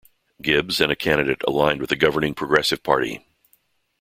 [0.41, 3.23] Gibbs and a candidate aligned with the governing Progressive Party.